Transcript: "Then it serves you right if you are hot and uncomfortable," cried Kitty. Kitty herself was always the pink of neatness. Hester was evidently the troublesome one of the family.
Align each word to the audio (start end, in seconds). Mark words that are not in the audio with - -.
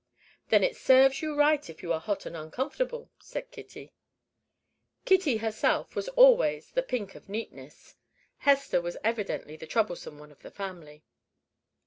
"Then 0.49 0.63
it 0.63 0.75
serves 0.75 1.21
you 1.21 1.35
right 1.35 1.69
if 1.69 1.83
you 1.83 1.93
are 1.93 1.99
hot 1.99 2.25
and 2.25 2.35
uncomfortable," 2.35 3.11
cried 3.19 3.51
Kitty. 3.51 3.93
Kitty 5.05 5.37
herself 5.37 5.95
was 5.95 6.09
always 6.17 6.71
the 6.71 6.81
pink 6.81 7.13
of 7.13 7.29
neatness. 7.29 7.97
Hester 8.37 8.81
was 8.81 8.97
evidently 9.03 9.57
the 9.57 9.67
troublesome 9.67 10.17
one 10.17 10.31
of 10.31 10.41
the 10.41 10.49
family. 10.49 11.03